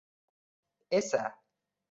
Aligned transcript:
esa 0.91 1.23